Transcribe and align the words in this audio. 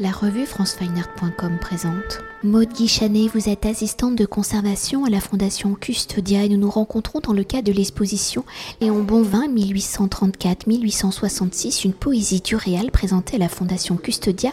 La 0.00 0.12
revue 0.12 0.46
francefineart.com 0.46 1.58
présente. 1.60 2.20
Maude 2.44 2.72
Guichanet, 2.72 3.26
vous 3.26 3.48
êtes 3.48 3.66
assistante 3.66 4.14
de 4.14 4.26
conservation 4.26 5.04
à 5.04 5.10
la 5.10 5.18
Fondation 5.18 5.74
Custodia 5.74 6.44
et 6.44 6.48
nous 6.48 6.56
nous 6.56 6.70
rencontrons 6.70 7.18
dans 7.18 7.32
le 7.32 7.42
cadre 7.42 7.64
de 7.64 7.72
l'exposition 7.72 8.44
Léon 8.80 9.02
Bonvin 9.02 9.48
1834-1866, 9.48 11.84
une 11.84 11.94
poésie 11.94 12.40
du 12.40 12.54
réel 12.54 12.92
présentée 12.92 13.34
à 13.34 13.40
la 13.40 13.48
Fondation 13.48 13.96
Custodia 13.96 14.52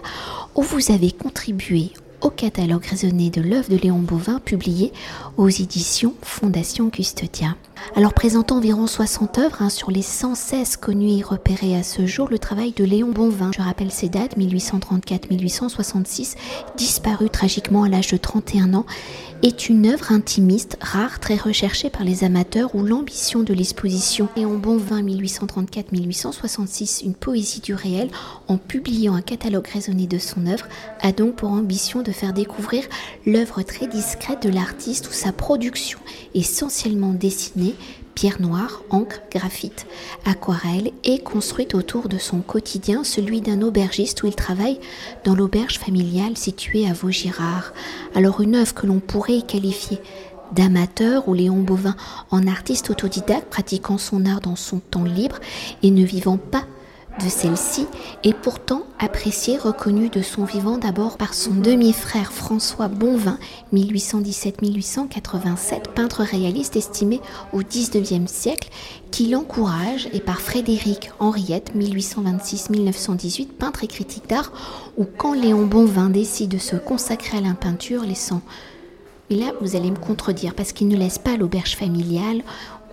où 0.56 0.64
vous 0.64 0.92
avez 0.92 1.12
contribué 1.12 1.92
au 2.22 2.32
catalogue 2.32 2.86
raisonné 2.86 3.30
de 3.30 3.42
l'œuvre 3.42 3.70
de 3.70 3.78
Léon 3.78 4.00
Bovin 4.00 4.40
publié 4.40 4.92
aux 5.38 5.50
éditions 5.50 6.16
Fondation 6.24 6.90
Custodia. 6.90 7.56
Alors 7.96 8.14
présentant 8.14 8.58
environ 8.58 8.88
60 8.88 9.38
œuvres 9.38 9.62
hein, 9.62 9.70
sur 9.70 9.90
les 9.90 10.02
116 10.02 10.76
connues 10.78 11.18
et 11.18 11.22
repérées 11.22 11.78
à 11.78 11.84
ce 11.84 12.06
jour, 12.06 12.28
le 12.30 12.40
travail 12.40 12.74
de 12.74 12.84
Léon 12.84 13.12
Bonvin, 13.12 13.52
je 13.56 13.62
rappelle 13.62 13.92
ces 13.92 14.10
dates, 14.10 14.38
1834-1866, 14.38 16.36
disparu 16.76 17.30
tragiquement 17.30 17.84
à 17.84 17.90
l'âge 17.90 18.08
de 18.08 18.18
31 18.18 18.74
ans, 18.74 18.86
est 19.44 19.70
une 19.70 19.88
œuvre 19.88 20.12
intimiste, 20.12 20.78
rare, 20.82 21.20
très 21.20 21.36
recherchée 21.36 21.90
par 21.90 22.04
les 22.04 22.24
amateurs 22.24 22.76
où 22.76 22.84
l'ambition 22.84 23.44
de 23.44 23.54
l'exposition 23.54 24.28
Léon 24.36 24.58
Bonvin 24.58 25.04
1834-1866, 25.04 27.06
une 27.06 27.16
poésie 27.16 27.62
du 27.62 27.74
réel, 27.74 28.10
en 28.48 28.58
publiant 28.58 29.16
un 29.16 29.22
catalogue 29.22 29.68
raisonné 29.68 30.08
de 30.08 30.18
son 30.18 30.48
œuvre, 30.48 30.66
a 31.02 31.12
donc 31.12 31.36
pour 31.36 31.52
ambition 31.52 32.02
de 32.02 32.12
faire 32.12 32.34
découvrir 32.34 32.84
l'œuvre 33.26 33.62
très 33.62 33.88
discrète 33.88 34.44
de 34.44 34.50
l'artiste 34.50 35.08
ou 35.08 35.14
sa 35.14 35.32
production 35.32 36.00
essentiellement 36.34 37.14
dessinée 37.14 37.65
pierre 38.16 38.42
noire, 38.42 38.82
encre, 38.90 39.22
graphite, 39.32 39.86
aquarelle 40.26 40.92
et 41.04 41.20
construite 41.20 41.76
autour 41.76 42.08
de 42.08 42.18
son 42.18 42.40
quotidien, 42.40 43.04
celui 43.04 43.42
d'un 43.42 43.62
aubergiste 43.62 44.24
où 44.24 44.28
il 44.28 44.36
travaille 44.36 44.80
dans 45.24 45.36
l'auberge 45.36 45.80
familiale 45.80 46.38
située 46.38 46.88
à 46.88 46.94
Vaugirard. 46.94 47.74
Alors 48.16 48.42
une 48.42 48.56
œuvre 48.56 48.74
que 48.74 48.88
l'on 48.88 49.00
pourrait 49.00 49.42
qualifier 49.42 50.00
d'amateur 50.52 51.28
ou 51.28 51.34
Léon 51.34 51.62
Bovin 51.62 51.96
en 52.32 52.48
artiste 52.48 52.90
autodidacte 52.90 53.50
pratiquant 53.50 53.98
son 53.98 54.26
art 54.26 54.42
dans 54.42 54.56
son 54.56 54.80
temps 54.80 55.04
libre 55.04 55.40
et 55.84 55.92
ne 55.92 56.04
vivant 56.04 56.38
pas 56.38 56.66
de 57.24 57.30
celle-ci 57.30 57.88
est 58.24 58.34
pourtant 58.34 58.84
apprécié, 59.00 59.58
reconnu 59.58 60.10
de 60.10 60.22
son 60.22 60.44
vivant 60.44 60.78
d'abord 60.78 61.18
par 61.18 61.34
son 61.34 61.54
demi-frère 61.54 62.32
François 62.32 62.88
Bonvin, 62.88 63.38
1817-1887, 63.74 65.94
peintre 65.94 66.24
réaliste 66.24 66.76
estimé 66.76 67.22
au 67.54 67.60
XIXe 67.60 68.32
siècle, 68.32 68.70
qui 69.12 69.30
l'encourage, 69.30 70.10
et 70.14 70.20
par 70.20 70.42
Frédéric 70.42 71.12
Henriette, 71.20 71.76
1826-1918, 71.76 73.48
peintre 73.48 73.84
et 73.84 73.88
critique 73.88 74.30
d'art, 74.30 74.52
où 74.98 75.06
quand 75.06 75.34
Léon 75.34 75.66
Bonvin 75.66 76.10
décide 76.10 76.52
de 76.52 76.58
se 76.58 76.76
consacrer 76.76 77.38
à 77.38 77.42
la 77.42 77.54
peinture, 77.54 78.04
laissant 78.04 78.42
et 79.32 79.36
là, 79.36 79.54
vous 79.60 79.76
allez 79.76 79.90
me 79.90 79.98
contredire 79.98 80.54
parce 80.54 80.72
qu'il 80.72 80.88
ne 80.88 80.96
laisse 80.96 81.18
pas 81.18 81.36
l'auberge 81.36 81.76
familiale 81.76 82.44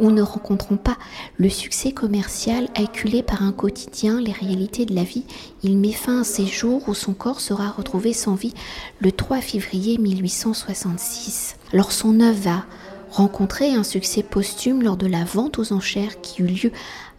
ou 0.00 0.10
ne 0.10 0.22
rencontrons 0.22 0.76
pas 0.76 0.96
le 1.36 1.48
succès 1.48 1.92
commercial 1.92 2.68
acculé 2.74 3.22
par 3.22 3.42
un 3.42 3.52
quotidien, 3.52 4.20
les 4.20 4.32
réalités 4.32 4.86
de 4.86 4.94
la 4.94 5.04
vie. 5.04 5.24
Il 5.62 5.78
met 5.78 5.92
fin 5.92 6.20
à 6.20 6.24
ces 6.24 6.46
jours 6.46 6.88
où 6.88 6.94
son 6.94 7.14
corps 7.14 7.40
sera 7.40 7.70
retrouvé 7.70 8.12
sans 8.12 8.34
vie 8.34 8.54
le 9.00 9.12
3 9.12 9.40
février 9.40 9.98
1866. 9.98 11.56
Alors 11.72 11.92
son 11.92 12.20
œuvre 12.20 12.40
va 12.40 12.64
rencontrer 13.12 13.74
un 13.74 13.84
succès 13.84 14.22
posthume 14.22 14.82
lors 14.82 14.96
de 14.96 15.06
la 15.06 15.24
vente 15.24 15.58
aux 15.58 15.72
enchères 15.72 16.20
qui 16.20 16.42
eut 16.42 16.46
lieu 16.46 16.72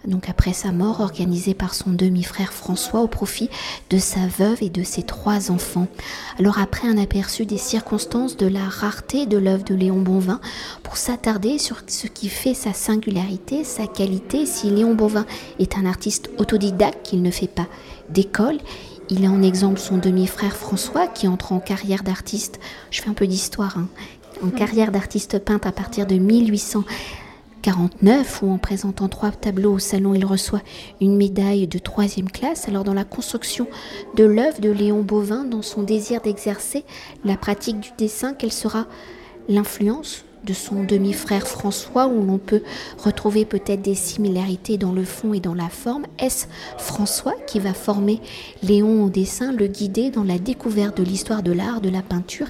donc 0.08 0.30
après 0.30 0.54
sa 0.54 0.72
mort, 0.72 1.00
organisée 1.00 1.54
par 1.54 1.74
son 1.74 1.92
demi-frère 1.92 2.52
François 2.52 3.02
au 3.02 3.08
profit 3.08 3.50
de 3.90 3.98
sa 3.98 4.28
veuve 4.28 4.62
et 4.62 4.70
de 4.70 4.84
ses 4.84 5.04
trois 5.04 5.50
enfants. 5.50 5.88
Alors 6.40 6.60
après 6.60 6.88
un 6.88 6.98
aperçu 6.98 7.46
des 7.46 7.58
circonstances 7.58 8.36
de 8.36 8.48
la 8.48 8.64
rareté 8.64 9.26
de 9.26 9.38
l'œuvre 9.38 9.64
de 9.64 9.76
Léon 9.76 10.02
Bonvin, 10.02 10.42
pour 10.84 10.98
s'attarder 10.98 11.58
sur 11.58 11.78
ce 11.88 12.08
qui 12.08 12.28
fait 12.28 12.54
sa 12.54 12.74
singularité, 12.74 13.64
sa 13.64 13.88
qualité, 13.88 14.46
si 14.46 14.70
Léon 14.70 14.94
Bonvin 14.94 15.26
est 15.60 15.78
un 15.78 15.86
artiste 15.86 16.30
autodidacte, 16.38 17.06
qu'il 17.06 17.22
ne 17.22 17.32
fait 17.32 17.48
pas 17.48 17.68
d'école, 18.10 18.58
il 19.10 19.26
a 19.26 19.30
en 19.30 19.42
exemple 19.42 19.80
son 19.80 19.98
demi-frère 19.98 20.56
François 20.56 21.08
qui 21.08 21.28
entre 21.28 21.52
en 21.52 21.60
carrière 21.60 22.04
d'artiste, 22.04 22.60
je 22.92 23.02
fais 23.02 23.10
un 23.10 23.14
peu 23.14 23.28
d'histoire, 23.28 23.78
hein, 23.78 23.88
en 24.44 24.50
carrière 24.50 24.92
d'artiste 24.92 25.40
peintre 25.40 25.68
à 25.68 25.72
partir 25.72 26.06
de 26.06 26.16
1800. 26.16 26.84
49, 27.62 28.42
où 28.44 28.52
en 28.52 28.58
présentant 28.58 29.08
trois 29.08 29.32
tableaux 29.32 29.76
au 29.76 29.80
salon, 29.80 30.14
il 30.14 30.26
reçoit 30.26 30.62
une 31.00 31.16
médaille 31.16 31.66
de 31.66 31.80
troisième 31.80 32.30
classe. 32.30 32.68
Alors 32.68 32.84
dans 32.84 32.94
la 32.94 33.06
construction 33.06 33.68
de 34.18 34.26
l'œuvre 34.26 34.60
de 34.60 34.70
Léon 34.70 35.02
Bovin, 35.02 35.46
dans 35.46 35.62
son 35.62 35.82
désir 35.82 36.20
d'exercer 36.20 36.84
la 37.24 37.38
pratique 37.38 37.80
du 37.80 37.90
dessin, 37.98 38.34
quelle 38.34 38.52
sera 38.52 38.86
l'influence 39.48 40.26
de 40.44 40.54
son 40.54 40.84
demi-frère 40.84 41.48
François, 41.48 42.08
où 42.08 42.26
l'on 42.26 42.38
peut 42.38 42.64
retrouver 42.98 43.46
peut-être 43.46 43.82
des 43.82 43.96
similarités 43.96 44.78
dans 44.78 44.92
le 44.92 45.06
fond 45.06 45.34
et 45.34 45.40
dans 45.40 45.54
la 45.54 45.70
forme? 45.70 46.06
Est-ce 46.20 46.48
François 46.78 47.36
qui 47.48 47.60
va 47.60 47.74
former 47.74 48.20
Léon 48.62 49.06
au 49.06 49.10
dessin, 49.10 49.54
le 49.54 49.68
guider 49.68 50.10
dans 50.10 50.26
la 50.26 50.38
découverte 50.38 50.98
de 50.98 51.04
l'histoire 51.04 51.44
de 51.44 51.54
l'art, 51.54 51.80
de 51.80 51.90
la 51.90 52.02
peinture 52.02 52.48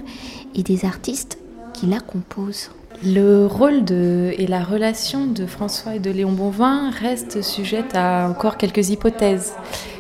et 0.56 0.64
des 0.64 0.86
artistes 0.86 1.38
qui 1.84 1.90
la 1.90 2.00
composent 2.00 2.70
le 3.04 3.48
rôle 3.48 3.84
de, 3.84 4.34
et 4.38 4.48
la 4.48 4.64
relation 4.64 5.26
de 5.26 5.46
François 5.46 5.96
et 5.96 6.00
de 6.00 6.10
Léon 6.10 6.32
Bonvin 6.32 6.90
reste 6.92 7.42
sujette 7.42 7.96
à 7.96 8.30
encore 8.30 8.56
quelques 8.56 8.92
hypothèses. 8.92 9.54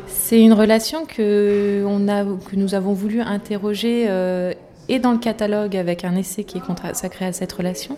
C'est 0.07 0.39
une 0.39 0.53
relation 0.53 1.05
que, 1.05 1.83
on 1.85 2.07
a, 2.07 2.23
que 2.23 2.55
nous 2.55 2.75
avons 2.75 2.93
voulu 2.93 3.19
interroger 3.19 4.05
euh, 4.07 4.53
et 4.89 4.99
dans 4.99 5.11
le 5.11 5.17
catalogue 5.17 5.75
avec 5.75 6.03
un 6.03 6.15
essai 6.15 6.43
qui 6.43 6.57
est 6.57 6.61
consacré 6.61 7.25
à 7.25 7.33
cette 7.33 7.51
relation, 7.51 7.97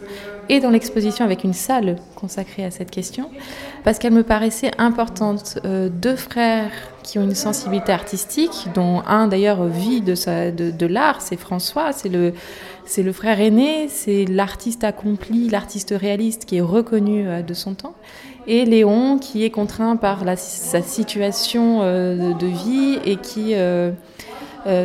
et 0.49 0.59
dans 0.59 0.69
l'exposition 0.69 1.25
avec 1.25 1.43
une 1.43 1.53
salle 1.53 1.97
consacrée 2.15 2.63
à 2.63 2.71
cette 2.71 2.91
question, 2.91 3.29
parce 3.83 3.97
qu'elle 3.97 4.13
me 4.13 4.23
paraissait 4.23 4.71
importante. 4.77 5.59
Euh, 5.65 5.89
deux 5.89 6.15
frères 6.15 6.71
qui 7.03 7.17
ont 7.19 7.23
une 7.23 7.35
sensibilité 7.35 7.91
artistique, 7.91 8.67
dont 8.73 9.01
un 9.07 9.27
d'ailleurs 9.27 9.65
vit 9.65 10.01
de, 10.01 10.85
l'art, 10.85 11.21
c'est 11.21 11.37
François, 11.37 11.91
c'est 11.91 12.09
le 12.09 12.33
c'est 12.85 13.03
le 13.03 13.11
frère 13.11 13.41
aîné, 13.41 13.87
c'est 13.89 14.25
l'artiste 14.25 14.83
accompli, 14.83 15.49
l'artiste 15.49 15.93
réaliste 15.97 16.45
qui 16.45 16.57
est 16.57 16.61
reconnu 16.61 17.27
euh, 17.27 17.41
de 17.41 17.53
son 17.53 17.73
temps. 17.73 17.95
Et 18.47 18.63
Léon 18.63 19.17
qui 19.17 19.43
est 19.43 19.49
contraint 19.49 19.95
par 19.95 20.23
sa 20.37 20.81
situation 20.83 21.79
euh, 21.81 22.33
de 22.33 22.45
vie 22.45 22.99
et 23.03 23.15
qui 23.17 23.55
euh, 23.55 23.91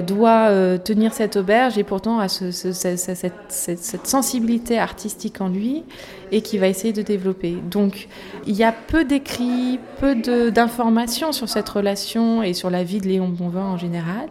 doit 0.06 0.78
tenir 0.78 1.12
cette 1.12 1.36
auberge 1.36 1.76
et 1.76 1.84
pourtant 1.84 2.20
a 2.20 2.28
cette, 2.28 4.06
sensibilité 4.06 4.78
artistique 4.78 5.42
en 5.42 5.48
lui 5.48 5.84
et 6.32 6.40
qui 6.40 6.56
va 6.56 6.68
essayer 6.68 6.94
de 6.94 7.02
développer. 7.02 7.56
Donc 7.70 8.08
il 8.46 8.56
y 8.56 8.64
a 8.64 8.72
peu 8.72 9.04
d'écrits, 9.04 9.78
peu 10.00 10.14
d'informations 10.50 11.32
sur 11.32 11.48
cette 11.50 11.68
relation 11.68 12.42
et 12.42 12.54
sur 12.54 12.70
la 12.70 12.82
vie 12.82 13.00
de 13.00 13.08
Léon 13.08 13.28
Bonvin 13.28 13.64
en 13.64 13.76
général 13.76 14.28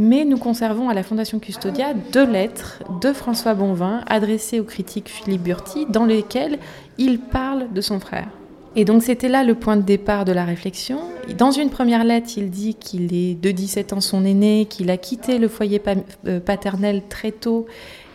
mais 0.00 0.24
nous 0.24 0.38
conservons 0.38 0.88
à 0.88 0.94
la 0.94 1.02
Fondation 1.02 1.38
Custodia 1.38 1.92
deux 1.92 2.26
lettres 2.26 2.82
de 3.02 3.12
François 3.12 3.52
Bonvin 3.52 4.02
adressées 4.08 4.58
au 4.58 4.64
critique 4.64 5.10
Philippe 5.10 5.42
Burti 5.42 5.84
dans 5.86 6.06
lesquelles 6.06 6.58
il 6.96 7.18
parle 7.18 7.70
de 7.72 7.80
son 7.82 8.00
frère. 8.00 8.28
Et 8.76 8.86
donc 8.86 9.02
c'était 9.02 9.28
là 9.28 9.44
le 9.44 9.54
point 9.54 9.76
de 9.76 9.82
départ 9.82 10.24
de 10.24 10.32
la 10.32 10.46
réflexion. 10.46 11.00
Dans 11.36 11.50
une 11.50 11.68
première 11.68 12.04
lettre, 12.04 12.30
il 12.38 12.50
dit 12.50 12.76
qu'il 12.76 13.14
est 13.14 13.34
de 13.34 13.50
17 13.50 13.92
ans 13.92 14.00
son 14.00 14.24
aîné, 14.24 14.66
qu'il 14.70 14.90
a 14.90 14.96
quitté 14.96 15.38
le 15.38 15.48
foyer 15.48 15.82
euh, 16.26 16.40
paternel 16.40 17.02
très 17.08 17.32
tôt 17.32 17.66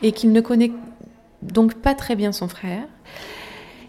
et 0.01 0.11
qu'il 0.11 0.31
ne 0.31 0.41
connaît 0.41 0.71
donc 1.43 1.75
pas 1.75 1.93
très 1.93 2.15
bien 2.15 2.31
son 2.31 2.47
frère. 2.47 2.83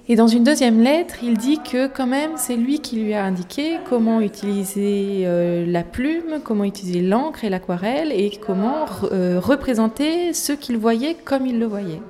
Et 0.09 0.15
dans 0.15 0.29
une 0.29 0.45
deuxième 0.45 0.83
lettre, 0.83 1.17
il 1.25 1.37
dit 1.37 1.59
que 1.59 1.89
quand 1.89 2.07
même 2.07 2.31
c'est 2.37 2.55
lui 2.55 2.79
qui 2.79 2.95
lui 2.97 3.13
a 3.13 3.25
indiqué 3.25 3.79
comment 3.89 4.21
utiliser 4.21 5.23
euh, 5.25 5.67
la 5.67 5.83
plume, 5.83 6.41
comment 6.45 6.63
utiliser 6.63 7.01
l'encre 7.01 7.43
et 7.43 7.49
l'aquarelle 7.49 8.13
et 8.13 8.31
comment 8.31 8.87
euh, 9.11 9.41
représenter 9.41 10.33
ce 10.33 10.53
qu'il 10.53 10.79
voyait 10.79 11.17
comme 11.25 11.45
il 11.45 11.59
le 11.59 11.67
voyait. 11.67 12.01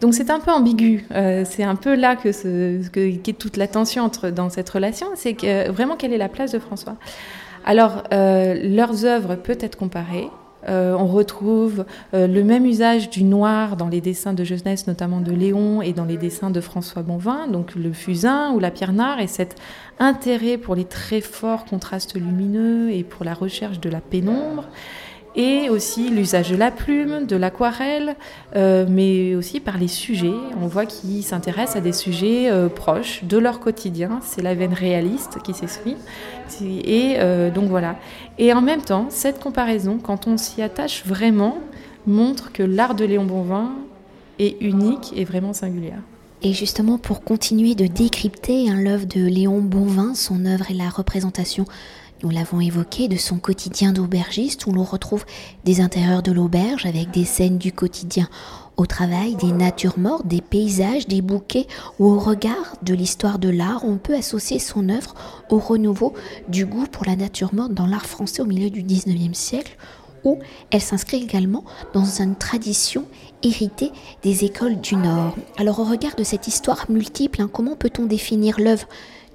Donc 0.00 0.14
c'est 0.14 0.30
un 0.30 0.40
peu 0.40 0.50
ambigu. 0.50 1.04
Euh, 1.14 1.44
c'est 1.46 1.64
un 1.64 1.76
peu 1.76 1.94
là 1.94 2.16
que, 2.16 3.32
toute 3.32 3.58
la 3.58 3.68
tension 3.68 4.10
dans 4.34 4.48
cette 4.48 4.70
relation. 4.70 5.08
C'est 5.14 5.34
que, 5.34 5.70
vraiment 5.70 5.96
quelle 5.96 6.14
est 6.14 6.18
la 6.18 6.30
place 6.30 6.52
de 6.52 6.58
François? 6.58 6.96
Alors 7.66 8.04
leurs 8.10 9.04
œuvres 9.04 9.34
peuvent 9.34 9.58
être 9.60 9.76
comparées. 9.76 10.28
Euh, 10.68 10.94
on 10.96 11.06
retrouve 11.06 11.84
euh, 12.14 12.26
le 12.26 12.44
même 12.44 12.66
usage 12.66 13.10
du 13.10 13.24
noir 13.24 13.76
dans 13.76 13.88
les 13.88 14.00
dessins 14.00 14.32
de 14.32 14.44
jeunesse, 14.44 14.86
notamment 14.86 15.20
de 15.20 15.32
Léon, 15.32 15.82
et 15.82 15.92
dans 15.92 16.04
les 16.04 16.16
dessins 16.16 16.50
de 16.50 16.60
François 16.60 17.02
Bonvin, 17.02 17.48
donc 17.48 17.74
le 17.74 17.92
fusain 17.92 18.52
ou 18.52 18.60
la 18.60 18.70
pierre 18.70 18.92
noire, 18.92 19.20
et 19.20 19.26
cet 19.26 19.56
intérêt 19.98 20.58
pour 20.58 20.74
les 20.74 20.84
très 20.84 21.20
forts 21.20 21.64
contrastes 21.64 22.14
lumineux 22.14 22.90
et 22.90 23.04
pour 23.04 23.24
la 23.24 23.34
recherche 23.34 23.80
de 23.80 23.90
la 23.90 24.00
pénombre. 24.00 24.68
Et 25.34 25.70
aussi 25.70 26.10
l'usage 26.10 26.50
de 26.50 26.56
la 26.56 26.70
plume, 26.70 27.26
de 27.26 27.36
l'aquarelle, 27.36 28.16
euh, 28.54 28.86
mais 28.88 29.34
aussi 29.34 29.60
par 29.60 29.78
les 29.78 29.88
sujets. 29.88 30.34
On 30.60 30.66
voit 30.66 30.86
qu'ils 30.86 31.22
s'intéressent 31.22 31.76
à 31.76 31.80
des 31.80 31.92
sujets 31.92 32.50
euh, 32.50 32.68
proches 32.68 33.24
de 33.24 33.38
leur 33.38 33.60
quotidien. 33.60 34.20
C'est 34.22 34.42
la 34.42 34.54
veine 34.54 34.74
réaliste 34.74 35.38
qui 35.42 35.54
s'exprime. 35.54 35.98
Et 36.62 37.14
euh, 37.18 37.50
donc 37.50 37.68
voilà. 37.68 37.96
Et 38.38 38.52
en 38.52 38.60
même 38.60 38.82
temps, 38.82 39.06
cette 39.08 39.40
comparaison, 39.40 39.98
quand 40.02 40.26
on 40.26 40.36
s'y 40.36 40.60
attache 40.62 41.04
vraiment, 41.06 41.58
montre 42.06 42.52
que 42.52 42.62
l'art 42.62 42.94
de 42.94 43.04
Léon 43.04 43.24
Bonvin 43.24 43.72
est 44.38 44.60
unique 44.60 45.12
et 45.16 45.24
vraiment 45.24 45.52
singulier. 45.52 45.92
Et 46.44 46.52
justement, 46.52 46.98
pour 46.98 47.22
continuer 47.22 47.76
de 47.76 47.86
décrypter 47.86 48.68
un 48.68 48.74
l'œuvre 48.74 49.06
de 49.06 49.24
Léon 49.24 49.60
Bonvin, 49.60 50.14
son 50.14 50.44
œuvre 50.44 50.70
est 50.70 50.74
la 50.74 50.90
représentation 50.90 51.66
nous 52.22 52.30
l'avons 52.30 52.60
évoqué, 52.60 53.08
de 53.08 53.16
son 53.16 53.38
quotidien 53.38 53.92
d'aubergiste 53.92 54.66
où 54.66 54.72
l'on 54.72 54.84
retrouve 54.84 55.24
des 55.64 55.80
intérieurs 55.80 56.22
de 56.22 56.32
l'auberge 56.32 56.86
avec 56.86 57.10
des 57.10 57.24
scènes 57.24 57.58
du 57.58 57.72
quotidien 57.72 58.28
au 58.76 58.86
travail, 58.86 59.36
des 59.36 59.52
natures 59.52 59.98
mortes, 59.98 60.26
des 60.26 60.40
paysages, 60.40 61.06
des 61.06 61.20
bouquets 61.20 61.66
ou 61.98 62.06
au 62.06 62.18
regard 62.18 62.76
de 62.82 62.94
l'histoire 62.94 63.38
de 63.38 63.48
l'art, 63.48 63.84
on 63.84 63.98
peut 63.98 64.14
associer 64.14 64.58
son 64.58 64.88
œuvre 64.88 65.14
au 65.50 65.58
renouveau 65.58 66.14
du 66.48 66.64
goût 66.64 66.86
pour 66.86 67.04
la 67.04 67.16
nature 67.16 67.54
morte 67.54 67.74
dans 67.74 67.86
l'art 67.86 68.06
français 68.06 68.42
au 68.42 68.46
milieu 68.46 68.70
du 68.70 68.82
19e 68.82 69.34
siècle 69.34 69.76
où 70.24 70.38
elle 70.70 70.80
s'inscrit 70.80 71.22
également 71.22 71.64
dans 71.92 72.04
une 72.04 72.36
tradition 72.36 73.04
héritée 73.42 73.90
des 74.22 74.44
écoles 74.44 74.80
du 74.80 74.96
Nord. 74.96 75.34
Alors 75.58 75.80
au 75.80 75.84
regard 75.84 76.14
de 76.14 76.24
cette 76.24 76.46
histoire 76.46 76.86
multiple, 76.88 77.42
hein, 77.42 77.50
comment 77.52 77.76
peut-on 77.76 78.06
définir 78.06 78.60
l'œuvre 78.60 78.86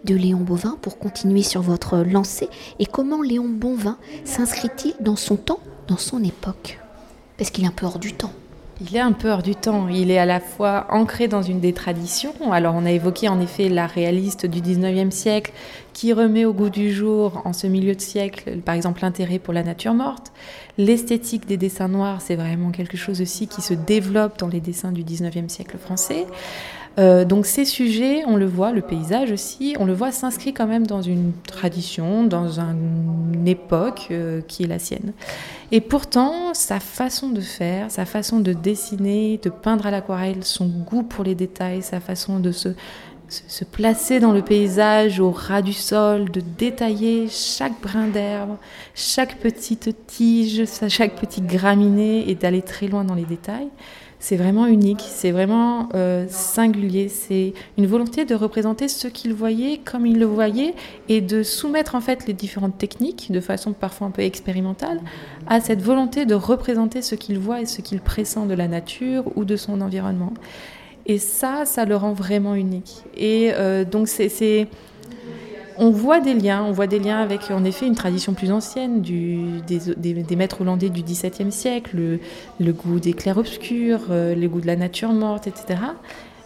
de 0.07 0.15
Léon 0.15 0.39
Bovin 0.39 0.77
pour 0.81 0.98
continuer 0.98 1.44
sur 1.44 1.62
votre 1.62 1.98
lancée 1.98 2.50
et 2.80 2.86
comment 2.86 3.21
Léon 3.21 3.50
Bonvin 3.50 3.98
s'inscrit-il 4.24 4.94
dans 5.01 5.18
son 5.18 5.36
temps, 5.36 5.59
dans 5.88 5.98
son 5.98 6.24
époque? 6.24 6.80
Parce 7.38 7.51
qu'il 7.51 7.65
est 7.65 7.68
un 7.68 7.71
peu 7.71 7.86
hors 7.86 8.00
du 8.00 8.13
temps. 8.13 8.31
Il 8.80 8.95
est 8.95 9.00
un 9.01 9.12
peu 9.12 9.31
hors 9.31 9.42
du 9.42 9.56
temps. 9.56 9.88
Il 9.89 10.12
est 10.12 10.19
à 10.19 10.25
la 10.25 10.39
fois 10.39 10.86
ancré 10.92 11.27
dans 11.27 11.42
une 11.42 11.59
des 11.59 11.74
traditions. 11.74 12.33
Alors, 12.51 12.75
on 12.75 12.86
a 12.86 12.92
évoqué 12.92 13.27
en 13.27 13.42
effet 13.42 13.69
la 13.69 13.88
réaliste 13.88 14.45
du 14.45 14.62
19e 14.62 15.09
siècle 15.09 15.51
qui 15.94 16.13
remet 16.13 16.45
au 16.45 16.54
goût 16.54 16.69
du 16.69 16.94
jour, 16.94 17.42
en 17.44 17.54
ce 17.54 17.65
milieu 17.65 17.95
de 17.95 18.01
siècle, 18.01 18.59
par 18.63 18.75
exemple, 18.75 19.01
l'intérêt 19.01 19.39
pour 19.39 19.54
la 19.54 19.63
nature 19.63 19.95
morte. 19.95 20.31
L'esthétique 20.77 21.48
des 21.48 21.57
dessins 21.57 21.88
noirs, 21.88 22.21
c'est 22.21 22.36
vraiment 22.36 22.69
quelque 22.69 22.98
chose 22.98 23.19
aussi 23.19 23.48
qui 23.48 23.62
se 23.62 23.74
développe 23.74 24.38
dans 24.38 24.48
les 24.48 24.62
dessins 24.62 24.92
du 24.92 25.04
19e 25.04 25.50
siècle 25.50 25.77
français. 25.80 26.27
Euh, 26.99 27.25
donc 27.25 27.45
ces 27.45 27.65
sujets, 27.65 28.23
on 28.25 28.38
le 28.38 28.47
voit, 28.47 28.71
le 28.71 28.81
paysage 28.81 29.31
aussi, 29.31 29.75
on 29.79 29.85
le 29.85 29.94
voit 29.94 30.11
s'inscrit 30.11 30.53
quand 30.53 30.65
même 30.65 30.88
dans 30.88 31.03
une 31.03 31.31
tradition, 31.45 32.23
dans 32.23 32.59
une 32.59 33.47
époque 33.47 34.07
euh, 34.09 34.41
qui 34.41 34.63
est 34.63 34.67
la 34.67 34.79
sienne. 34.79 35.13
Et 35.71 35.79
pourtant, 35.79 36.53
sa 36.53 36.79
façon 36.79 37.29
de 37.29 37.41
faire, 37.41 37.91
sa 37.91 38.05
façon 38.05 38.39
de 38.39 38.53
dessiner, 38.53 39.39
de 39.44 39.49
peindre 39.49 39.85
à 39.85 39.91
l'aquarelle, 39.91 40.44
son 40.44 40.65
goût 40.67 41.03
pour 41.03 41.23
les 41.23 41.35
détails, 41.35 41.83
sa 41.83 41.99
façon 41.99 42.39
de 42.39 42.51
se, 42.51 42.69
se 43.27 43.63
placer 43.63 44.19
dans 44.19 44.31
le 44.31 44.41
paysage 44.41 45.19
au 45.19 45.29
ras 45.29 45.61
du 45.61 45.73
sol, 45.73 46.31
de 46.31 46.41
détailler 46.57 47.27
chaque 47.29 47.79
brin 47.79 48.07
d'herbe, 48.07 48.57
chaque 48.95 49.38
petite 49.38 49.95
tige, 50.07 50.63
chaque 50.88 51.15
petite 51.15 51.45
graminée 51.45 52.27
et 52.27 52.33
d'aller 52.33 52.63
très 52.63 52.88
loin 52.88 53.03
dans 53.03 53.15
les 53.15 53.25
détails 53.25 53.69
c'est 54.19 54.36
vraiment 54.36 54.66
unique, 54.66 55.04
c'est 55.08 55.31
vraiment 55.31 55.90
euh, 55.94 56.25
singulier. 56.28 57.08
C'est 57.08 57.54
une 57.78 57.86
volonté 57.86 58.25
de 58.25 58.34
représenter 58.34 58.88
ce 58.88 59.08
qu'il 59.08 59.34
voyait 59.34 59.80
comme 59.84 60.06
il 60.06 60.18
le 60.18 60.25
voyait 60.25 60.74
et 61.08 61.22
de 61.22 61.44
soumettre 61.44 61.94
en 61.94 62.02
fait 62.02 62.25
les 62.25 62.34
différentes 62.34 62.78
techniques 62.78 63.31
de 63.31 63.40
façon 63.40 63.74
parfois 63.74 64.08
un 64.08 64.12
peu 64.12 64.24
expérimentale 64.24 65.02
à 65.48 65.62
cette 65.62 65.81
volonté 65.81 66.25
de 66.25 66.34
représenter 66.34 67.02
ce 67.02 67.14
qu'il 67.16 67.38
voit 67.38 67.62
et 67.62 67.66
ce 67.66 67.81
qu'il 67.81 68.00
pressent 68.02 68.48
de 68.48 68.54
la 68.54 68.68
nature 68.68 69.24
ou 69.36 69.46
de 69.46 69.56
son 69.56 69.81
environnement. 69.81 70.34
Et 71.06 71.19
ça, 71.19 71.66
ça 71.66 71.86
le 71.86 71.96
rend 71.96 72.14
vraiment 72.14 72.56
unique. 72.56 73.04
Et 73.16 73.52
euh, 73.54 73.86
donc 73.86 74.08
c'est 74.08 74.68
on 75.79 75.91
voit 75.91 76.19
des 76.19 76.33
liens, 76.33 76.63
on 76.63 76.71
voit 76.71 76.88
des 76.88 77.00
liens 77.00 77.19
avec 77.19 77.51
en 77.51 77.63
effet 77.63 77.85
une 77.88 77.95
tradition 77.95 78.33
plus 78.33 78.51
ancienne 78.51 79.01
des, 79.01 80.35
maîtres 80.35 80.62
hollandais 80.62 80.89
du 80.89 81.03
XVIIe 81.03 81.51
siècle, 81.51 82.19
le, 82.59 82.74
goût 82.74 83.00
des 83.00 83.13
clairs-obscurs, 83.13 84.07
euh, 84.09 84.35
le 84.35 84.47
goût 84.47 84.62
de 84.62 84.68
la 84.68 84.75
nature 84.75 85.13
morte, 85.13 85.47
etc. 85.47 85.79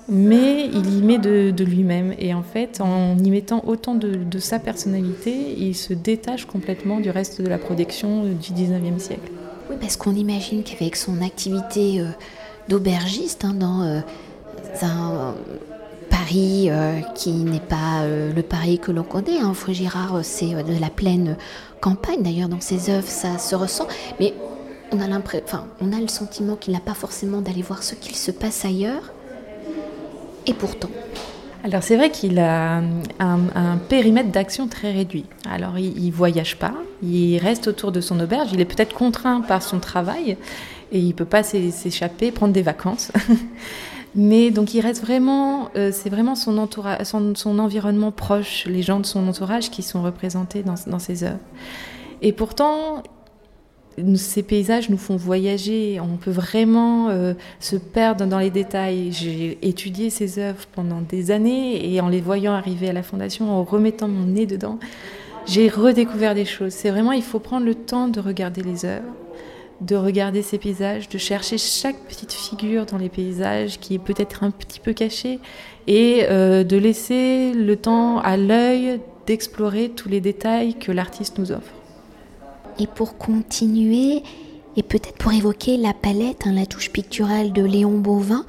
Mais 0.09 0.65
il 0.65 0.97
y 0.97 1.01
met 1.01 1.17
de, 1.19 1.63
lui-même 1.63 2.13
et 2.19 2.33
en 2.33 2.43
fait, 2.43 2.81
en 2.81 3.17
y 3.17 3.29
mettant 3.29 3.63
autant 3.65 3.95
de, 3.95 4.39
sa 4.39 4.59
personnalité, 4.59 5.55
il 5.57 5.75
se 5.75 5.93
détache 5.93 6.45
complètement 6.45 6.99
du 6.99 7.09
reste 7.09 7.41
de 7.41 7.47
la 7.47 7.57
production 7.57 8.23
du 8.25 8.53
XIXe 8.53 9.01
siècle. 9.01 9.31
Oui, 9.69 9.77
parce 9.79 9.95
qu'on 9.95 10.15
imagine 10.15 10.63
qu'avec 10.63 10.95
son 10.95 11.21
activité 11.21 12.01
euh, 12.01 12.05
d'aubergiste 12.67 13.45
hein, 13.45 13.53
dans 13.53 13.83
euh, 13.83 13.99
un 14.81 15.33
Paris 16.21 16.67
euh, 16.69 16.99
qui 17.15 17.31
n'est 17.31 17.59
pas 17.59 18.03
euh, 18.03 18.31
le 18.31 18.43
Paris 18.43 18.77
que 18.77 18.91
l'on 18.91 19.03
connaît. 19.03 19.39
Hein. 19.39 19.53
Girard, 19.69 20.17
euh, 20.17 20.21
c'est 20.21 20.63
de 20.63 20.79
la 20.79 20.89
pleine 20.89 21.35
campagne. 21.79 22.21
D'ailleurs, 22.21 22.47
dans 22.47 22.61
ses 22.61 22.91
œuvres, 22.91 23.07
ça 23.07 23.39
se 23.39 23.55
ressent. 23.55 23.87
Mais 24.19 24.35
on 24.91 24.99
a, 24.99 25.17
enfin, 25.17 25.65
on 25.81 25.91
a 25.91 25.99
le 25.99 26.07
sentiment 26.07 26.55
qu'il 26.55 26.73
n'a 26.73 26.79
pas 26.79 26.93
forcément 26.93 27.41
d'aller 27.41 27.63
voir 27.63 27.81
ce 27.81 27.95
qu'il 27.95 28.15
se 28.15 28.29
passe 28.29 28.65
ailleurs. 28.65 29.13
Et 30.45 30.53
pourtant. 30.53 30.89
Alors 31.63 31.81
c'est 31.83 31.95
vrai 31.95 32.09
qu'il 32.09 32.39
a 32.39 32.81
un, 33.19 33.77
périmètre 33.89 34.29
d'action 34.29 34.67
très 34.67 34.91
réduit. 34.91 35.25
Alors 35.49 35.77
il, 35.77 36.05
ne 36.05 36.11
voyage 36.11 36.57
pas, 36.57 36.73
il 37.03 37.37
reste 37.37 37.67
autour 37.67 37.91
de 37.91 38.01
son 38.01 38.19
auberge. 38.19 38.49
Il 38.53 38.61
est 38.61 38.65
peut-être 38.65 38.93
contraint 38.93 39.41
par 39.41 39.61
son 39.61 39.79
travail 39.79 40.37
et 40.91 40.99
il 40.99 41.13
peut 41.13 41.25
pas 41.25 41.43
s'échapper, 41.43 42.31
prendre 42.31 42.53
des 42.53 42.63
vacances. 42.63 43.11
Mais 44.15 44.51
donc 44.51 44.73
il 44.73 44.81
reste 44.81 45.01
vraiment, 45.01 45.69
euh, 45.77 45.91
c'est 45.93 46.09
vraiment 46.09 46.35
son, 46.35 46.57
entourage, 46.57 47.05
son, 47.05 47.59
environnement 47.59 48.11
proche, 48.11 48.65
les 48.67 48.81
gens 48.81 48.99
de 48.99 49.05
son 49.05 49.27
entourage 49.27 49.71
qui 49.71 49.83
sont 49.83 50.03
représentés 50.03 50.63
dans, 50.63 50.75
dans 50.87 50.99
ses 50.99 51.23
œuvres. 51.23 51.39
Et 52.21 52.33
pourtant, 52.33 53.03
ces 54.15 54.43
paysages 54.43 54.89
nous 54.89 54.97
font 54.97 55.15
voyager, 55.15 55.99
on 56.01 56.17
peut 56.17 56.31
vraiment 56.31 57.09
euh, 57.09 57.33
se 57.59 57.75
perdre 57.75 58.25
dans 58.25 58.39
les 58.39 58.49
détails. 58.49 59.11
J'ai 59.11 59.57
étudié 59.61 60.09
ces 60.09 60.39
œuvres 60.39 60.65
pendant 60.73 61.01
des 61.01 61.31
années 61.31 61.93
et 61.93 62.01
en 62.01 62.09
les 62.09 62.21
voyant 62.21 62.53
arriver 62.53 62.89
à 62.89 62.93
la 62.93 63.03
fondation, 63.03 63.49
en 63.49 63.63
remettant 63.63 64.07
mon 64.07 64.25
nez 64.25 64.45
dedans, 64.45 64.79
j'ai 65.45 65.69
redécouvert 65.69 66.35
des 66.35 66.45
choses. 66.45 66.73
C'est 66.73 66.89
vraiment, 66.89 67.11
il 67.11 67.23
faut 67.23 67.39
prendre 67.39 67.65
le 67.65 67.75
temps 67.75 68.07
de 68.07 68.19
regarder 68.19 68.61
les 68.61 68.85
œuvres 68.85 69.05
de 69.81 69.95
regarder 69.95 70.43
ces 70.43 70.59
paysages, 70.59 71.09
de 71.09 71.17
chercher 71.17 71.57
chaque 71.57 71.97
petite 72.07 72.31
figure 72.31 72.85
dans 72.85 72.97
les 72.97 73.09
paysages 73.09 73.79
qui 73.79 73.95
est 73.95 73.99
peut-être 73.99 74.43
un 74.43 74.51
petit 74.51 74.79
peu 74.79 74.93
cachée 74.93 75.39
et 75.87 76.25
euh, 76.29 76.63
de 76.63 76.77
laisser 76.77 77.51
le 77.53 77.75
temps 77.75 78.19
à 78.19 78.37
l'œil 78.37 78.99
d'explorer 79.25 79.89
tous 79.89 80.07
les 80.07 80.21
détails 80.21 80.75
que 80.75 80.91
l'artiste 80.91 81.39
nous 81.39 81.51
offre. 81.51 81.73
Et 82.79 82.87
pour 82.87 83.17
continuer, 83.17 84.23
et 84.77 84.83
peut-être 84.83 85.17
pour 85.17 85.33
évoquer 85.33 85.77
la 85.77 85.93
palette, 85.93 86.45
hein, 86.45 86.53
la 86.53 86.65
touche 86.65 86.91
picturale 86.91 87.51
de 87.51 87.63
Léon 87.63 87.97
Bovin, 87.97 88.45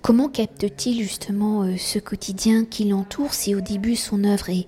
comment 0.00 0.28
capte-t-il 0.28 1.02
justement 1.02 1.62
euh, 1.62 1.76
ce 1.76 1.98
quotidien 1.98 2.64
qui 2.64 2.84
l'entoure 2.84 3.34
si 3.34 3.54
au 3.56 3.60
début 3.60 3.96
son 3.96 4.22
œuvre 4.22 4.48
est 4.50 4.66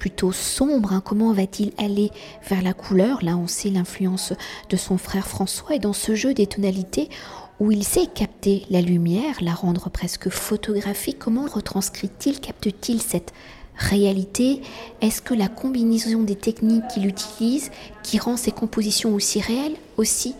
plutôt 0.00 0.32
sombre. 0.32 0.94
Hein. 0.94 1.02
Comment 1.04 1.34
va-t-il 1.34 1.72
aller 1.76 2.10
vers 2.48 2.62
la 2.62 2.72
couleur? 2.72 3.22
Là, 3.22 3.36
on 3.36 3.46
sait 3.46 3.68
l'influence 3.68 4.32
de 4.70 4.76
son 4.78 4.96
frère 4.96 5.28
François 5.28 5.74
et 5.74 5.78
dans 5.78 5.92
ce 5.92 6.14
jeu 6.14 6.32
des 6.32 6.46
tonalités 6.46 7.10
où 7.58 7.70
il 7.70 7.84
sait 7.84 8.06
capter 8.06 8.64
la 8.70 8.80
lumière, 8.80 9.36
la 9.42 9.52
rendre 9.52 9.90
presque 9.90 10.30
photographique, 10.30 11.18
comment 11.18 11.44
retranscrit-il, 11.44 12.40
capte-t-il 12.40 13.02
cette 13.02 13.34
réalité? 13.76 14.62
Est-ce 15.02 15.20
que 15.20 15.34
la 15.34 15.48
combinaison 15.48 16.22
des 16.22 16.36
techniques 16.36 16.88
qu'il 16.88 17.06
utilise 17.06 17.70
qui 18.02 18.18
rend 18.18 18.38
ses 18.38 18.52
compositions 18.52 19.14
aussi 19.14 19.42
réelles, 19.42 19.76
aussi 19.98 20.34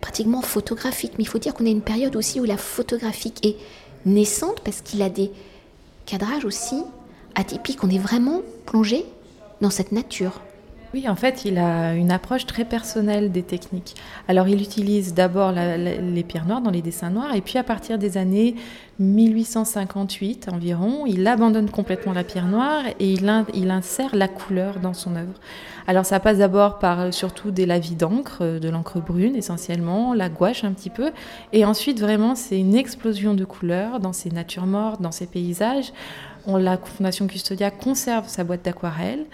pratiquement 0.00 0.42
photographiques? 0.42 1.12
Mais 1.16 1.22
il 1.22 1.28
faut 1.28 1.38
dire 1.38 1.54
qu'on 1.54 1.66
a 1.66 1.70
une 1.70 1.80
période 1.80 2.16
aussi 2.16 2.40
où 2.40 2.44
la 2.44 2.56
photographique 2.56 3.46
est 3.46 3.56
naissante 4.04 4.62
parce 4.64 4.80
qu'il 4.80 5.00
a 5.02 5.10
des 5.10 5.30
cadrages 6.06 6.44
aussi 6.44 6.82
atypique. 7.38 7.82
On 7.82 7.90
est 7.90 7.98
vraiment 7.98 8.40
plongé 8.66 9.06
dans 9.60 9.70
cette 9.70 9.92
nature. 9.92 10.40
Oui, 10.94 11.06
en 11.06 11.16
fait, 11.16 11.44
il 11.44 11.58
a 11.58 11.92
une 11.94 12.10
approche 12.10 12.46
très 12.46 12.64
personnelle 12.64 13.30
des 13.30 13.42
techniques. 13.42 13.94
Alors, 14.26 14.48
il 14.48 14.62
utilise 14.62 15.12
d'abord 15.12 15.52
les 15.52 16.24
pierres 16.26 16.46
noires 16.46 16.62
dans 16.62 16.70
les 16.70 16.80
dessins 16.80 17.10
noirs, 17.10 17.34
et 17.34 17.42
puis 17.42 17.58
à 17.58 17.62
partir 17.62 17.98
des 17.98 18.16
années 18.16 18.54
1858 18.98 20.48
environ, 20.50 21.04
il 21.04 21.26
abandonne 21.26 21.68
complètement 21.68 22.14
la 22.14 22.24
pierre 22.24 22.46
noire 22.46 22.84
et 22.98 23.12
il, 23.12 23.70
insère 23.70 24.16
la 24.16 24.28
couleur 24.28 24.80
dans 24.80 24.94
son 24.94 25.14
œuvre. 25.14 25.34
Alors, 25.86 26.06
ça 26.06 26.20
passe 26.20 26.38
d'abord 26.38 26.78
par 26.78 27.12
surtout 27.12 27.50
des 27.50 27.66
lavis 27.66 27.94
d'encre, 27.94 28.58
de 28.58 28.68
l'encre 28.70 28.98
brune 28.98 29.36
essentiellement, 29.36 30.14
la 30.14 30.30
gouache 30.30 30.64
un 30.64 30.72
petit 30.72 30.90
peu, 30.90 31.10
et 31.52 31.66
ensuite 31.66 32.00
vraiment 32.00 32.34
c'est 32.34 32.58
une 32.58 32.74
explosion 32.74 33.34
de 33.34 33.44
couleurs 33.44 34.00
dans 34.00 34.14
ces 34.14 34.30
natures 34.30 34.66
mortes, 34.66 35.02
dans 35.02 35.12
ces 35.12 35.26
paysages 35.26 35.92
la 36.56 36.78
Fondation 36.78 37.26
Custodia 37.26 37.70
conserve 37.70 38.28
sa 38.28 38.44
boîte 38.44 38.64
d'aquarelle 38.64 39.26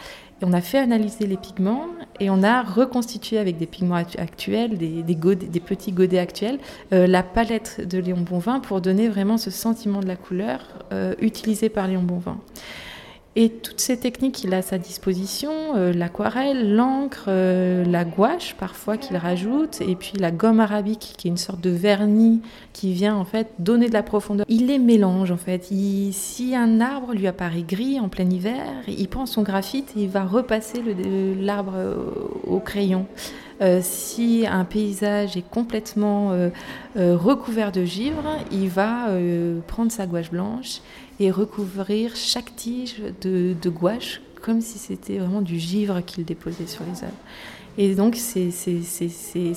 on 0.45 0.53
a 0.53 0.61
fait 0.61 0.79
analyser 0.79 1.27
les 1.27 1.37
pigments 1.37 1.87
et 2.21 2.31
on 2.31 2.43
a 2.43 2.63
reconstitué 2.63 3.39
avec 3.39 3.57
des 3.57 3.67
pigments 3.67 3.97
actuels, 3.97 4.77
des, 4.77 5.03
des, 5.03 5.61
petits 5.61 5.93
godets 5.93 6.19
actuels, 6.19 6.59
euh, 6.93 7.07
la 7.07 7.23
palette 7.23 7.87
de 7.89 7.99
Léon 7.99 8.21
Bonvin 8.21 8.61
pour 8.61 8.81
donner 8.81 9.09
vraiment 9.09 9.39
ce 9.39 9.51
sentiment 9.51 10.01
de 10.01 10.07
la 10.07 10.17
couleur 10.17 10.61
euh, 10.93 11.15
utilisé 11.21 11.69
par 11.69 11.89
Léon 11.89 12.03
Bonvin. 12.03 12.39
Et 13.37 13.49
toutes 13.51 13.81
ces 13.81 13.97
techniques 13.97 14.37
qu'il 14.37 14.55
a 14.55 14.59
à 14.59 14.63
sa 14.63 14.79
disposition, 14.79 15.51
euh, 15.75 15.93
l'aquarelle, 15.93 16.77
l'encre, 16.77 17.25
euh, 17.27 17.85
la 17.85 18.05
gouache 18.05 18.55
parfois 18.55 18.97
qu'il 18.97 19.17
rajoute, 19.17 19.81
et 19.81 19.97
puis 19.97 20.13
la 20.21 20.31
gomme 20.31 20.61
arabique 20.61 21.15
qui 21.19 21.27
est 21.27 21.31
une 21.31 21.37
sorte 21.37 21.61
de 21.61 21.71
vernis 21.71 22.43
qui 22.73 22.93
vient 22.93 23.17
en 23.17 23.25
fait 23.25 23.49
donner 23.59 23.89
de 23.89 23.93
la 23.93 24.05
profondeur. 24.05 24.47
Il 24.49 24.69
les 24.69 24.79
mélange 24.79 25.33
en 25.33 25.37
fait. 25.37 25.65
si 25.65 26.55
un 26.55 26.81
arbre 26.81 27.13
lui 27.13 27.27
apparaît 27.27 27.63
gris 27.63 27.99
en 27.99 28.09
plein 28.09 28.31
hiver, 28.31 28.67
il 28.87 29.09
prend 29.09 29.27
son 29.27 29.43
graphite 29.43 29.93
et 29.97 30.03
il 30.03 30.09
va 30.09 30.25
repasser 30.25 30.81
l'arbre 31.41 31.75
euh, 31.75 31.97
au 32.47 32.61
crayon. 32.61 33.07
Si 33.81 34.47
un 34.51 34.65
paysage 34.65 35.37
est 35.37 35.49
complètement 35.49 36.31
recouvert 36.97 37.73
de 37.73 37.85
givre, 37.85 38.23
il 38.51 38.69
va 38.69 39.09
prendre 39.67 39.91
sa 39.93 40.07
gouache 40.07 40.31
blanche 40.31 40.81
et 41.21 41.31
recouvrir 41.31 42.17
chaque 42.17 42.55
tige 42.57 42.97
de, 43.21 43.55
gouache 43.69 44.21
comme 44.43 44.61
si 44.61 44.79
c'était 44.79 45.19
vraiment 45.19 45.41
du 45.41 45.59
givre 45.59 46.05
qu'il 46.05 46.25
déposait 46.25 46.67
sur 46.67 46.85
les 46.85 47.05
œuvres. 47.05 47.13
Et 47.77 47.95
donc 47.95 48.17
c'est 48.17 48.51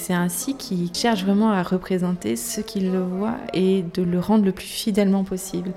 ainsi 0.10 0.56
qu'il 0.56 0.94
cherche 0.94 1.24
vraiment 1.24 1.52
à 1.52 1.62
représenter 1.62 2.36
ce 2.36 2.62
qu'il 2.62 2.90
voit 2.90 3.38
et 3.54 3.84
de 3.94 4.02
le 4.02 4.20
rendre 4.20 4.46
le 4.46 4.52
plus 4.52 4.66
fidèlement 4.66 5.24
possible. 5.24 5.72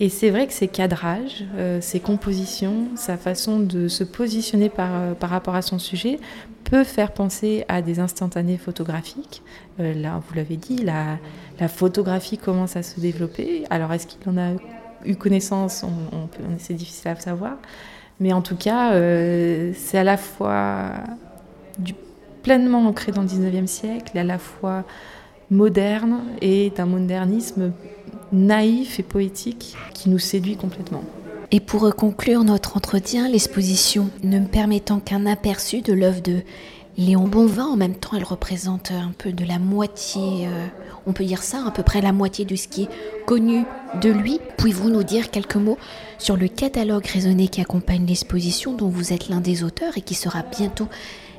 Et 0.00 0.08
c'est 0.08 0.30
vrai 0.30 0.46
que 0.46 0.52
ses 0.52 0.68
cadrages, 0.68 1.44
euh, 1.56 1.80
ses 1.80 2.00
compositions, 2.00 2.88
sa 2.96 3.16
façon 3.16 3.60
de 3.60 3.88
se 3.88 4.04
positionner 4.04 4.68
par, 4.68 4.90
euh, 4.94 5.14
par 5.14 5.30
rapport 5.30 5.54
à 5.54 5.62
son 5.62 5.78
sujet 5.78 6.18
peut 6.64 6.84
faire 6.84 7.12
penser 7.12 7.64
à 7.68 7.82
des 7.82 8.00
instantanés 8.00 8.56
photographiques. 8.56 9.42
Euh, 9.78 9.94
là, 9.94 10.22
vous 10.26 10.34
l'avez 10.34 10.56
dit, 10.56 10.78
la, 10.78 11.18
photographie 11.68 12.38
commence 12.38 12.74
à 12.74 12.82
se 12.82 12.98
développer. 12.98 13.64
Alors, 13.70 13.92
est-ce 13.92 14.06
qu'il 14.08 14.28
en 14.28 14.36
a 14.36 14.54
eu 15.04 15.14
connaissance, 15.14 15.84
on, 15.84 16.16
on, 16.16 16.28
c'est 16.58 16.74
difficile 16.74 17.08
à 17.08 17.16
savoir. 17.16 17.58
Mais 18.20 18.32
en 18.32 18.42
tout 18.42 18.56
cas, 18.56 18.92
euh, 18.92 19.72
c'est 19.76 19.98
à 19.98 20.04
la 20.04 20.16
fois 20.16 20.92
du, 21.78 21.94
pleinement 22.42 22.86
ancré 22.86 23.12
dans 23.12 23.22
le 23.22 23.28
19e 23.28 23.66
siècle, 23.66 24.16
à 24.18 24.24
la 24.24 24.38
fois 24.38 24.84
moderne 25.52 26.22
et 26.40 26.70
d'un 26.70 26.86
modernisme 26.86 27.72
naïf 28.32 28.98
et 28.98 29.02
poétique 29.02 29.76
qui 29.94 30.08
nous 30.08 30.18
séduit 30.18 30.56
complètement. 30.56 31.04
Et 31.50 31.60
pour 31.60 31.94
conclure 31.94 32.44
notre 32.44 32.78
entretien, 32.78 33.28
l'exposition 33.28 34.08
ne 34.24 34.38
me 34.38 34.46
permettant 34.46 35.00
qu'un 35.00 35.26
aperçu 35.26 35.82
de 35.82 35.92
l'œuvre 35.92 36.22
de 36.22 36.40
Léon 36.96 37.26
Bonvin, 37.26 37.66
en 37.66 37.76
même 37.76 37.94
temps, 37.94 38.16
elle 38.16 38.24
représente 38.24 38.90
un 38.90 39.12
peu 39.16 39.32
de 39.32 39.44
la 39.44 39.58
moitié, 39.58 40.46
euh, 40.46 40.66
on 41.06 41.12
peut 41.12 41.24
dire 41.24 41.42
ça, 41.42 41.64
à 41.66 41.70
peu 41.70 41.82
près 41.82 42.02
la 42.02 42.12
moitié 42.12 42.44
de 42.44 42.54
ce 42.54 42.68
qui 42.68 42.82
est 42.82 42.88
connu 43.26 43.64
de 44.00 44.10
lui. 44.10 44.40
Pouvez-vous 44.58 44.90
nous 44.90 45.02
dire 45.02 45.30
quelques 45.30 45.56
mots 45.56 45.78
sur 46.18 46.36
le 46.36 46.48
catalogue 46.48 47.06
raisonné 47.06 47.48
qui 47.48 47.60
accompagne 47.62 48.04
l'exposition, 48.06 48.74
dont 48.74 48.88
vous 48.88 49.12
êtes 49.12 49.28
l'un 49.28 49.40
des 49.40 49.64
auteurs 49.64 49.96
et 49.96 50.02
qui 50.02 50.14
sera 50.14 50.42
bientôt 50.42 50.88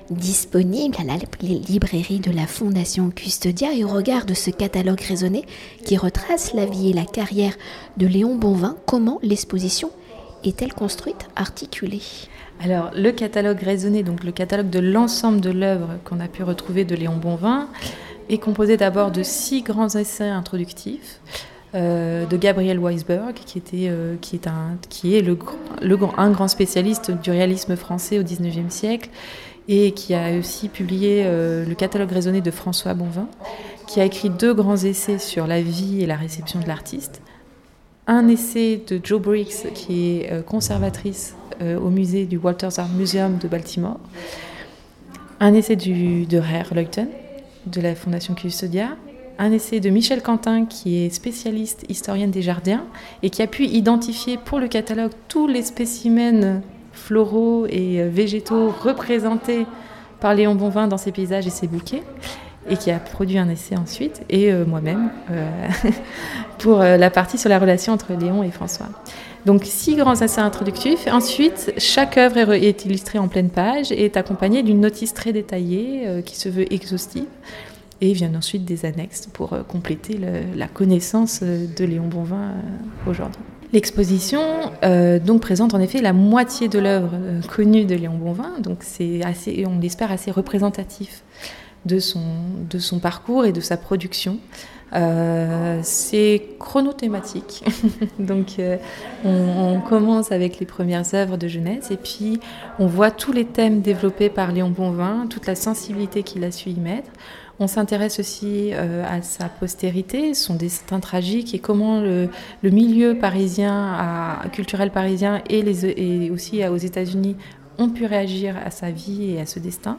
disponible 0.10 0.96
à 1.00 1.04
la 1.04 1.16
librairie 1.42 2.20
de 2.20 2.32
la 2.32 2.48
Fondation 2.48 3.10
Custodia 3.10 3.74
et 3.74 3.84
au 3.84 3.88
regard 3.88 4.26
de 4.26 4.34
ce 4.34 4.50
catalogue 4.50 5.02
raisonné 5.02 5.46
qui 5.86 5.98
retrace 5.98 6.54
la 6.54 6.66
vie 6.66 6.90
et 6.90 6.94
la 6.94 7.06
carrière 7.06 7.54
de 7.98 8.08
Léon 8.08 8.36
Bonvin, 8.36 8.76
comment 8.86 9.20
l'exposition 9.22 9.92
est-elle 10.44 10.74
construite, 10.74 11.28
articulée? 11.36 12.02
Alors, 12.62 12.92
le 12.96 13.12
catalogue 13.12 13.60
raisonné, 13.60 14.04
donc 14.04 14.24
le 14.24 14.32
catalogue 14.32 14.70
de 14.70 14.80
l'ensemble 14.80 15.42
de 15.42 15.50
l'œuvre 15.50 15.90
qu'on 16.06 16.20
a 16.20 16.28
pu 16.28 16.44
retrouver 16.44 16.86
de 16.86 16.96
Léon 16.96 17.18
Bonvin, 17.18 17.68
est 18.30 18.38
composé 18.38 18.78
d'abord 18.78 19.12
de 19.12 19.24
six 19.24 19.64
grands 19.64 19.90
essais 19.90 20.30
introductifs. 20.30 21.20
Euh, 21.76 22.28
de 22.28 22.38
Gabriel 22.38 22.78
Weisberg, 22.78 23.34
qui, 23.34 23.58
était, 23.58 23.88
euh, 23.90 24.16
qui 24.22 24.36
est, 24.36 24.46
un, 24.46 24.78
qui 24.90 25.18
est 25.18 25.22
le, 25.22 25.36
un 26.18 26.30
grand 26.30 26.48
spécialiste 26.48 27.10
du 27.10 27.32
réalisme 27.32 27.76
français 27.76 28.20
au 28.20 28.24
XIXe 28.24 28.72
siècle 28.72 29.10
et 29.68 29.92
qui 29.92 30.14
a 30.14 30.38
aussi 30.38 30.70
publié 30.70 31.24
euh, 31.26 31.66
le 31.66 31.76
catalogue 31.76 32.12
raisonné 32.12 32.42
de 32.42 32.52
François 32.52 32.94
Bonvin, 32.94 33.28
qui 33.88 34.02
a 34.02 34.06
écrit 34.06 34.30
deux 34.30 34.54
grands 34.54 34.78
essais 34.78 35.20
sur 35.20 35.48
la 35.48 35.62
vie 35.62 36.02
et 36.02 36.06
la 36.06 36.16
réception 36.16 36.60
de 36.60 36.68
l'artiste. 36.68 37.22
Un 38.08 38.28
essai 38.28 38.82
de 38.88 39.00
Joe 39.02 39.22
Briggs, 39.22 39.72
qui 39.74 40.20
est 40.20 40.46
conservatrice 40.46 41.36
euh, 41.62 41.80
au 41.80 41.90
musée 41.90 42.26
du 42.26 42.38
Walters 42.38 42.80
Art 42.80 42.90
Museum 42.90 43.38
de 43.38 43.48
Baltimore. 43.48 44.00
Un 45.40 45.54
essai 45.54 45.76
de 45.76 46.38
Rare 46.38 46.74
Leuchten, 46.74 47.08
de 47.66 47.82
la 47.82 47.96
Fondation 47.96 48.34
Custodia. 48.34 48.98
Un 49.38 49.52
essai 49.52 49.80
de 49.80 49.90
Michel 49.90 50.22
Quentin, 50.22 50.66
qui 50.66 51.04
est 51.04 51.10
spécialiste 51.10 51.86
historienne 51.90 52.32
des 52.32 52.42
jardins 52.42 52.84
et 53.24 53.30
qui 53.30 53.42
a 53.42 53.48
pu 53.48 53.66
identifier 53.66 54.38
pour 54.38 54.60
le 54.60 54.68
catalogue 54.68 55.12
tous 55.28 55.48
les 55.48 55.64
spécimens 55.64 56.62
floraux 56.94 57.66
et 57.68 58.02
euh, 58.02 58.10
végétaux 58.10 58.70
représentés 58.70 59.66
par 60.20 60.34
Léon 60.34 60.56
Bonvin 60.56 60.88
dans 60.88 60.98
ses 60.98 61.12
paysages 61.12 61.46
et 61.48 61.52
ses 61.52 61.68
bouquets 61.68 62.04
et 62.70 62.78
qui 62.78 62.92
a 62.92 63.00
produit 63.00 63.38
un 63.38 63.50
essai 63.50 63.76
ensuite, 63.76 64.22
et 64.30 64.50
euh, 64.50 64.64
moi-même, 64.66 65.10
pour 66.60 66.80
la 66.80 67.10
partie 67.10 67.38
sur 67.38 67.50
la 67.50 67.60
relation 67.60 67.92
entre 67.92 68.14
Léon 68.14 68.42
et 68.42 68.52
François. 68.52 68.88
Donc 69.46 69.64
six 69.66 69.96
grands 69.96 70.16
essais 70.16 70.42
introductifs. 70.42 71.08
Ensuite, 71.12 71.74
chaque 71.78 72.18
œuvre 72.18 72.54
est 72.54 72.86
illustrée 72.86 73.20
en 73.20 73.28
pleine 73.28 73.50
page 73.50 73.92
et 73.92 74.06
est 74.06 74.16
accompagnée 74.16 74.64
d'une 74.64 74.80
notice 74.80 75.14
très 75.14 75.34
détaillée 75.34 76.08
euh, 76.08 76.22
qui 76.22 76.38
se 76.38 76.48
veut 76.48 76.72
exhaustive. 76.74 77.26
Et 78.00 78.14
viennent 78.14 78.36
ensuite 78.36 78.66
des 78.66 78.86
annexes 78.86 79.28
pour 79.28 79.54
euh, 79.54 79.64
compléter 79.64 80.20
la 80.56 80.68
connaissance 80.68 81.42
euh, 81.44 81.66
de 81.78 81.86
Léon 81.86 82.08
Bonvin 82.08 82.54
aujourd'hui. 83.06 83.42
L'exposition 83.74 84.42
donc 85.26 85.42
présente 85.42 85.74
en 85.74 85.80
effet 85.80 86.00
la 86.02 86.14
moitié 86.14 86.68
de 86.68 86.78
l'œuvre 86.80 87.12
connue 87.54 87.86
de 87.86 87.96
Léon 87.96 88.18
Bonvin, 88.18 88.60
donc 88.60 88.78
c'est 88.82 89.24
assez, 89.24 89.66
on 89.68 89.80
l'espère 89.80 90.12
assez 90.12 90.30
représentatif 90.30 91.24
de 91.86 92.00
son, 92.00 92.22
de 92.70 92.80
son 92.80 93.00
parcours 93.00 93.46
et 93.46 93.52
de 93.52 93.62
sa 93.62 93.78
production. 93.78 94.40
Euh, 94.96 95.80
c'est 95.82 96.50
chronothématique. 96.60 97.64
Donc, 98.20 98.60
euh, 98.60 98.78
on, 99.26 99.82
commence 99.82 100.32
avec 100.32 100.60
les 100.60 100.66
premières 100.66 101.14
œuvres 101.16 101.38
de 101.38 101.48
jeunesse 101.48 101.90
et 101.90 101.98
puis 101.98 102.40
on 102.80 102.86
voit 102.86 103.10
tous 103.10 103.32
les 103.32 103.46
thèmes 103.46 103.82
développés 103.82 104.30
par 104.30 104.52
Léon 104.52 104.70
Bonvin, 104.70 105.26
toute 105.30 105.48
la 105.48 105.56
sensibilité 105.56 106.24
qu'il 106.24 106.44
a 106.44 106.52
su 106.52 106.70
y 106.70 106.80
mettre. 106.80 107.10
On 107.60 107.68
s'intéresse 107.68 108.20
aussi 108.20 108.72
euh, 108.74 109.04
à 109.08 109.22
sa 109.22 109.46
postérité, 109.48 110.34
son 110.34 110.56
destin 110.56 111.00
tragique 111.00 111.54
et 111.54 111.60
comment 111.60 112.00
le, 112.00 112.30
milieu 112.64 113.18
parisien, 113.18 114.40
culturel 114.52 114.92
parisien 114.92 115.42
et, 115.50 115.62
les, 115.62 115.86
et 115.86 116.30
aussi 116.30 116.66
aux 116.68 116.78
États-Unis 116.78 117.36
ont 117.78 117.90
pu 117.90 118.06
réagir 118.06 118.56
à 118.64 118.72
sa 118.72 118.92
vie 118.92 119.32
et 119.32 119.42
à 119.42 119.46
ce 119.46 119.60
destin. 119.60 119.98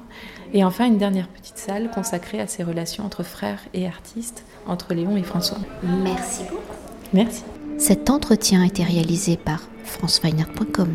Et 0.53 0.65
enfin, 0.65 0.87
une 0.87 0.99
dernière 0.99 1.29
petite 1.29 1.59
salle 1.59 1.91
consacrée 1.91 2.41
à 2.41 2.47
ses 2.47 2.63
relations 2.63 3.05
entre 3.05 3.23
frères 3.23 3.61
et 3.75 3.87
artistes, 3.87 4.45
entre 4.67 4.95
Léon 4.95 5.17
et 5.17 5.23
François. 5.23 5.59
Merci 5.83 6.45
beaucoup. 6.45 6.63
Merci. 7.13 7.43
Cet 7.79 8.11
entretien 8.11 8.63
a 8.63 8.67
été 8.67 8.83
réalisé 8.85 9.37
par 9.37 9.63
franceweiner.com. 9.85 10.95